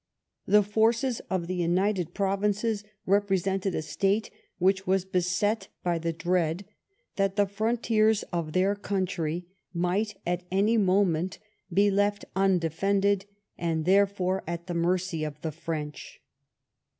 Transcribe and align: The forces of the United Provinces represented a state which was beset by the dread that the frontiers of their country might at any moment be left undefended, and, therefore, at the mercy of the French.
The 0.47 0.63
forces 0.63 1.19
of 1.29 1.45
the 1.45 1.53
United 1.57 2.15
Provinces 2.15 2.83
represented 3.05 3.75
a 3.75 3.83
state 3.83 4.31
which 4.57 4.87
was 4.87 5.05
beset 5.05 5.67
by 5.83 5.99
the 5.99 6.11
dread 6.11 6.65
that 7.17 7.35
the 7.35 7.45
frontiers 7.45 8.23
of 8.33 8.53
their 8.53 8.73
country 8.73 9.45
might 9.75 10.17
at 10.25 10.43
any 10.51 10.75
moment 10.75 11.37
be 11.71 11.91
left 11.91 12.25
undefended, 12.35 13.27
and, 13.59 13.85
therefore, 13.85 14.43
at 14.47 14.65
the 14.65 14.73
mercy 14.73 15.23
of 15.23 15.39
the 15.41 15.51
French. 15.51 16.19